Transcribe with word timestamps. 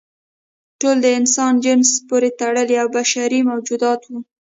ټول 0.79 0.97
د 1.01 1.07
انسان 1.19 1.53
جنس 1.65 1.89
پورې 2.09 2.29
تړلي 2.39 2.75
او 2.81 2.87
بشري 2.97 3.39
موجودات 3.51 4.01
وو. 4.05 4.19